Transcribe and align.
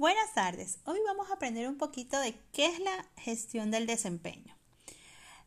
Buenas 0.00 0.32
tardes. 0.32 0.78
Hoy 0.86 0.98
vamos 1.04 1.28
a 1.28 1.34
aprender 1.34 1.68
un 1.68 1.76
poquito 1.76 2.18
de 2.18 2.34
qué 2.52 2.64
es 2.64 2.80
la 2.80 3.04
gestión 3.18 3.70
del 3.70 3.86
desempeño. 3.86 4.56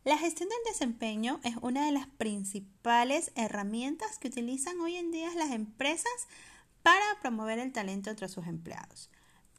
La 0.03 0.15
gestión 0.19 0.47
del 0.47 0.71
desempeño 0.71 1.39
es 1.43 1.55
una 1.63 1.87
de 1.87 1.91
las 1.91 2.05
principales 2.05 3.31
herramientas 3.33 4.19
que 4.19 4.27
utilizan 4.27 4.79
hoy 4.79 4.95
en 4.97 5.09
día 5.09 5.33
las 5.33 5.49
empresas 5.49 6.27
para 6.83 7.03
promover 7.19 7.57
el 7.57 7.71
talento 7.71 8.11
entre 8.11 8.29
sus 8.29 8.45
empleados. 8.45 9.09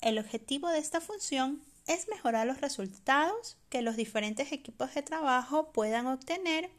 El 0.01 0.17
objetivo 0.17 0.69
de 0.69 0.79
esta 0.79 1.01
función 1.01 1.61
es 1.89 2.07
mejorar 2.07 2.47
los 2.47 2.61
resultados 2.61 3.57
que 3.71 3.83
los 3.83 3.97
diferentes 3.97 4.53
equipos 4.53 4.95
de 4.95 5.03
trabajo 5.03 5.73
puedan 5.73 6.07
obtener, 6.07 6.71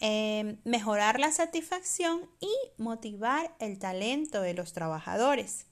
eh, 0.00 0.56
mejorar 0.64 1.20
la 1.20 1.30
satisfacción 1.30 2.28
y 2.40 2.52
motivar 2.76 3.54
el 3.60 3.78
talento 3.78 4.40
de 4.40 4.54
los 4.54 4.72
trabajadores. 4.72 5.66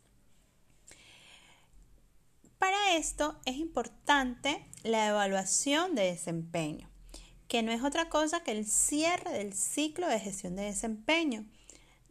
Esto 2.95 3.41
es 3.47 3.57
importante 3.57 4.69
la 4.83 5.09
evaluación 5.09 5.95
de 5.95 6.03
desempeño, 6.03 6.91
que 7.49 7.63
no 7.63 7.73
es 7.73 7.83
otra 7.83 8.11
cosa 8.11 8.43
que 8.43 8.53
el 8.53 8.67
cierre 8.67 9.33
del 9.33 9.55
ciclo 9.55 10.07
de 10.07 10.21
gestión 10.21 10.57
de 10.57 10.65
desempeño, 10.65 11.47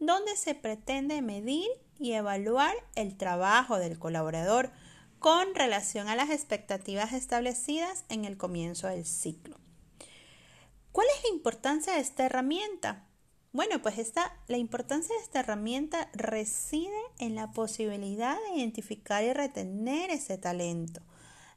donde 0.00 0.36
se 0.36 0.56
pretende 0.56 1.22
medir 1.22 1.68
y 2.00 2.14
evaluar 2.14 2.74
el 2.96 3.16
trabajo 3.16 3.78
del 3.78 4.00
colaborador 4.00 4.72
con 5.20 5.54
relación 5.54 6.08
a 6.08 6.16
las 6.16 6.30
expectativas 6.30 7.12
establecidas 7.12 8.04
en 8.08 8.24
el 8.24 8.36
comienzo 8.36 8.88
del 8.88 9.06
ciclo. 9.06 9.60
¿Cuál 10.90 11.06
es 11.16 11.22
la 11.22 11.36
importancia 11.36 11.94
de 11.94 12.00
esta 12.00 12.26
herramienta? 12.26 13.06
Bueno, 13.52 13.82
pues 13.82 13.98
esta, 13.98 14.34
la 14.48 14.56
importancia 14.56 15.14
de 15.14 15.22
esta 15.22 15.40
herramienta 15.40 16.08
reside 16.14 16.96
en 17.18 17.34
la 17.34 17.52
posibilidad 17.52 18.38
de 18.48 18.60
identificar 18.60 19.22
y 19.22 19.34
retener 19.34 20.10
ese 20.10 20.38
talento, 20.38 21.02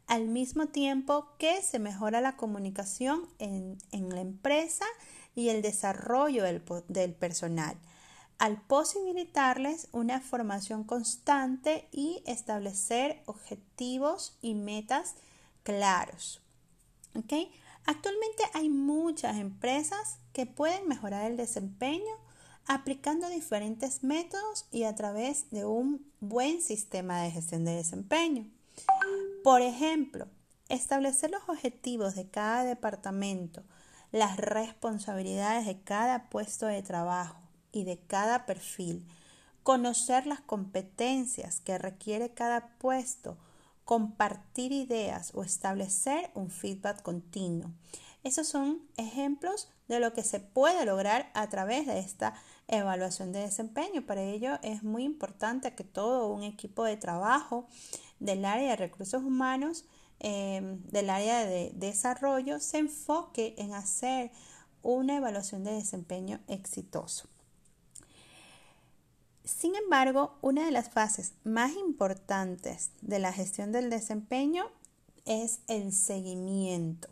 al 0.05 0.27
mismo 0.27 0.67
tiempo 0.67 1.29
que 1.39 1.61
se 1.61 1.79
mejora 1.79 2.19
la 2.19 2.35
comunicación 2.35 3.25
en, 3.39 3.77
la 3.91 4.19
empresa 4.19 4.85
y 5.35 5.47
el 5.49 5.61
desarrollo 5.61 6.43
del, 6.43 6.61
del 6.89 7.13
personal, 7.13 7.77
al 8.39 8.61
posibilitarles 8.61 9.87
una 9.93 10.19
formación 10.19 10.83
constante 10.83 11.87
y 11.93 12.21
establecer 12.25 13.23
objetivos 13.25 14.37
y 14.41 14.53
metas 14.53 15.15
claros. 15.63 16.41
¿Okay? 17.15 17.49
Actualmente 17.85 18.43
hay 18.53 18.69
muchas 18.69 19.37
empresas 19.37 20.19
que 20.33 20.45
pueden 20.45 20.87
mejorar 20.87 21.29
el 21.29 21.37
desempeño 21.37 22.13
aplicando 22.67 23.29
diferentes 23.29 24.03
métodos 24.03 24.65
y 24.71 24.83
a 24.83 24.95
través 24.95 25.51
de 25.51 25.65
un 25.65 26.11
buen 26.19 26.61
sistema 26.61 27.21
de 27.21 27.31
gestión 27.31 27.63
de 27.63 27.75
desempeño. 27.75 28.49
Por 29.43 29.61
ejemplo, 29.61 30.27
establecer 30.69 31.29
los 31.29 31.47
objetivos 31.47 32.15
de 32.15 32.27
cada 32.27 32.63
departamento, 32.63 33.63
las 34.11 34.37
responsabilidades 34.37 35.67
de 35.67 35.79
cada 35.81 36.29
puesto 36.29 36.65
de 36.65 36.81
trabajo 36.81 37.37
y 37.71 37.83
de 37.83 37.99
cada 37.99 38.47
perfil, 38.47 39.05
conocer 39.61 40.25
las 40.25 40.41
competencias 40.41 41.59
que 41.59 41.77
requiere 41.77 42.33
cada 42.33 42.67
puesto, 42.79 43.37
compartir 43.85 44.71
ideas 44.71 45.31
o 45.35 45.43
establecer 45.43 46.31
un 46.33 46.49
feedback 46.49 47.01
continuo. 47.01 47.71
Esos 48.23 48.47
son 48.47 48.81
ejemplos 48.97 49.69
de 49.87 49.99
lo 49.99 50.13
que 50.13 50.23
se 50.23 50.39
puede 50.39 50.83
lograr 50.83 51.29
a 51.35 51.47
través 51.47 51.85
de 51.85 51.99
esta 51.99 52.33
evaluación 52.67 53.31
de 53.31 53.41
desempeño. 53.41 54.03
Para 54.07 54.23
ello 54.23 54.57
es 54.63 54.81
muy 54.81 55.03
importante 55.03 55.75
que 55.75 55.83
todo 55.83 56.29
un 56.29 56.41
equipo 56.41 56.83
de 56.83 56.97
trabajo 56.97 57.67
del 58.19 58.43
área 58.45 58.71
de 58.71 58.77
recursos 58.77 59.23
humanos, 59.23 59.85
em, 60.19 60.81
del 60.87 61.11
área 61.11 61.45
de 61.45 61.71
desarrollo, 61.75 62.59
se 62.59 62.79
enfoque 62.79 63.53
en 63.59 63.75
hacer 63.75 64.31
una 64.81 65.17
evaluación 65.17 65.63
de 65.63 65.73
desempeño 65.73 66.39
exitoso. 66.47 67.29
Sin 69.45 69.75
embargo, 69.75 70.39
una 70.41 70.65
de 70.65 70.71
las 70.71 70.89
fases 70.89 71.33
más 71.43 71.73
importantes 71.75 72.89
de 73.01 73.19
la 73.19 73.31
gestión 73.31 73.71
del 73.71 73.91
desempeño 73.91 74.65
es 75.25 75.59
el 75.67 75.93
seguimiento. 75.93 77.09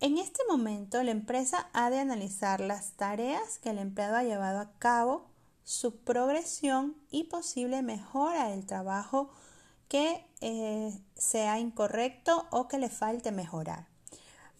En 0.00 0.16
este 0.16 0.42
momento, 0.48 1.02
la 1.02 1.10
empresa 1.10 1.68
ha 1.74 1.90
de 1.90 1.98
analizar 1.98 2.60
las 2.60 2.92
tareas 2.92 3.58
que 3.58 3.68
el 3.68 3.78
empleado 3.78 4.16
ha 4.16 4.22
llevado 4.22 4.58
a 4.58 4.72
cabo, 4.78 5.28
su 5.64 5.96
progresión 5.96 6.96
y 7.10 7.24
posible 7.24 7.82
mejora 7.82 8.48
del 8.48 8.64
trabajo 8.64 9.30
que 9.88 10.26
eh, 10.40 10.98
sea 11.14 11.58
incorrecto 11.58 12.46
o 12.50 12.68
que 12.68 12.78
le 12.78 12.88
falte 12.88 13.32
mejorar. 13.32 13.86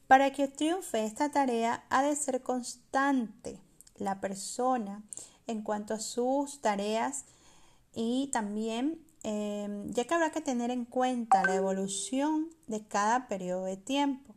Para 0.06 0.32
que 0.32 0.48
triunfe 0.48 1.06
esta 1.06 1.30
tarea 1.30 1.86
ha 1.88 2.02
de 2.02 2.14
ser 2.14 2.42
constante 2.42 3.58
la 4.00 4.20
persona 4.20 5.02
en 5.46 5.62
cuanto 5.62 5.94
a 5.94 6.00
sus 6.00 6.60
tareas 6.60 7.24
y 7.94 8.28
también 8.32 9.04
em, 9.22 9.90
ya 9.90 10.04
que 10.04 10.14
habrá 10.14 10.30
que 10.30 10.40
tener 10.40 10.70
en 10.70 10.84
cuenta 10.84 11.44
la 11.44 11.54
evolución 11.54 12.48
de 12.66 12.86
cada 12.86 13.28
periodo 13.28 13.64
de 13.64 13.76
tiempo. 13.76 14.34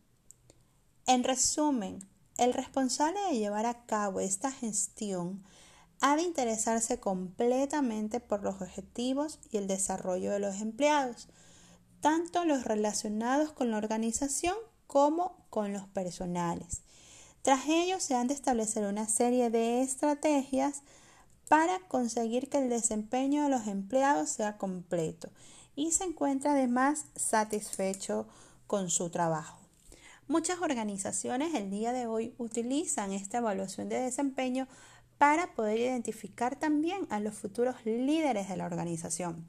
En 1.06 1.24
resumen, 1.24 2.00
el 2.38 2.54
responsable 2.54 3.20
de 3.30 3.38
llevar 3.38 3.66
a 3.66 3.86
cabo 3.86 4.20
esta 4.20 4.52
gestión 4.52 5.44
ha 6.02 6.16
de 6.16 6.24
interesarse 6.24 7.00
completamente 7.00 8.20
por 8.20 8.44
los 8.44 8.56
objetivos 8.62 9.40
y 9.52 9.58
el 9.58 9.68
desarrollo 9.68 10.32
de 10.32 10.40
los 10.40 10.60
empleados, 10.60 11.30
tanto 12.02 12.44
los 12.44 12.66
relacionados 12.66 13.54
con 13.54 13.72
la 13.72 13.78
organización 13.78 14.56
como 14.88 15.46
con 15.50 15.72
los 15.72 15.88
personales. 15.88 16.82
Tras 17.44 17.68
ello 17.68 18.00
se 18.00 18.16
han 18.16 18.28
de 18.28 18.34
establecer 18.34 18.86
una 18.86 19.06
serie 19.06 19.50
de 19.50 19.82
estrategias 19.82 20.82
para 21.50 21.78
conseguir 21.90 22.50
que 22.50 22.58
el 22.58 22.70
desempeño 22.70 23.44
de 23.44 23.50
los 23.50 23.68
empleados 23.68 24.30
sea 24.30 24.58
completo 24.58 25.30
y 25.76 25.92
se 25.92 26.06
encuentre 26.06 26.50
además 26.50 27.04
satisfecho 27.18 28.28
con 28.66 28.90
su 28.90 29.10
trabajo. 29.10 29.60
Muchas 30.30 30.62
organizaciones 30.62 31.54
el 31.54 31.70
día 31.70 31.92
de 31.92 32.08
hoy 32.08 32.34
utilizan 32.38 33.12
esta 33.12 33.40
evaluación 33.40 33.90
de 33.90 34.00
desempeño 34.00 34.70
para 35.18 35.54
poder 35.54 35.80
identificar 35.80 36.56
también 36.56 37.06
a 37.10 37.20
los 37.20 37.36
futuros 37.36 37.76
líderes 37.86 38.48
de 38.48 38.56
la 38.56 38.66
organización 38.66 39.46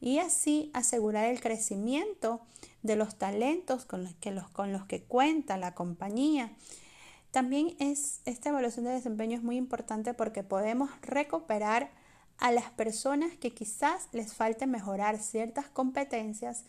y 0.00 0.20
así 0.20 0.70
asegurar 0.74 1.24
el 1.24 1.40
crecimiento 1.40 2.40
de 2.84 2.94
los 2.94 3.16
talentos 3.16 3.84
con 3.84 4.04
los 4.04 4.14
que, 4.14 4.30
los, 4.30 4.48
con 4.50 4.72
los 4.72 4.84
que 4.84 5.02
cuenta 5.02 5.56
la 5.56 5.74
compañía 5.74 6.52
también 7.32 7.74
es, 7.78 8.20
esta 8.26 8.50
evaluación 8.50 8.84
de 8.84 8.92
desempeño 8.92 9.36
es 9.36 9.42
muy 9.42 9.56
importante 9.56 10.12
porque 10.12 10.44
podemos 10.44 10.90
recuperar 11.00 11.90
a 12.38 12.52
las 12.52 12.70
personas 12.70 13.32
que 13.38 13.54
quizás 13.54 14.08
les 14.12 14.34
falte 14.34 14.66
mejorar 14.66 15.18
ciertas 15.18 15.66
competencias 15.68 16.64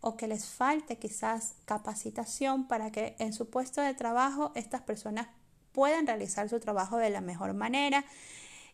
o 0.00 0.16
que 0.16 0.26
les 0.26 0.46
falte 0.46 0.98
quizás 0.98 1.54
capacitación 1.66 2.66
para 2.66 2.90
que 2.90 3.14
en 3.20 3.32
su 3.32 3.48
puesto 3.48 3.80
de 3.80 3.94
trabajo 3.94 4.50
estas 4.56 4.82
personas 4.82 5.28
puedan 5.72 6.06
realizar 6.06 6.48
su 6.48 6.58
trabajo 6.58 6.96
de 6.96 7.10
la 7.10 7.20
mejor 7.20 7.54
manera. 7.54 8.04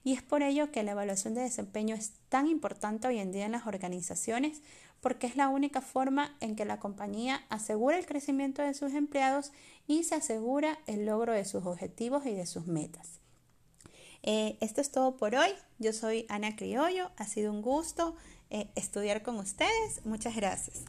Y 0.02 0.14
es 0.14 0.22
por 0.22 0.42
ello 0.42 0.70
que 0.70 0.82
la 0.82 0.92
evaluación 0.92 1.34
de 1.34 1.42
desempeño 1.42 1.94
es 1.94 2.12
tan 2.30 2.46
importante 2.46 3.06
hoy 3.06 3.18
en 3.18 3.32
día 3.32 3.44
en 3.44 3.52
las 3.52 3.66
organizaciones 3.66 4.62
porque 5.00 5.26
es 5.26 5.36
la 5.36 5.48
única 5.48 5.80
forma 5.80 6.36
en 6.40 6.56
que 6.56 6.64
la 6.64 6.80
compañía 6.80 7.44
asegura 7.48 7.98
el 7.98 8.06
crecimiento 8.06 8.62
de 8.62 8.74
sus 8.74 8.94
empleados 8.94 9.52
y 9.86 10.04
se 10.04 10.14
asegura 10.14 10.78
el 10.86 11.06
logro 11.06 11.32
de 11.32 11.44
sus 11.44 11.66
objetivos 11.66 12.24
y 12.26 12.34
de 12.34 12.46
sus 12.46 12.66
metas. 12.66 13.20
Eh, 14.22 14.56
esto 14.60 14.80
es 14.80 14.90
todo 14.90 15.16
por 15.16 15.34
hoy. 15.34 15.50
Yo 15.78 15.92
soy 15.92 16.24
Ana 16.30 16.56
Criollo. 16.56 17.10
Ha 17.18 17.26
sido 17.26 17.52
un 17.52 17.60
gusto 17.60 18.16
eh, 18.48 18.70
estudiar 18.74 19.22
con 19.22 19.36
ustedes. 19.36 20.04
Muchas 20.06 20.34
gracias. 20.34 20.84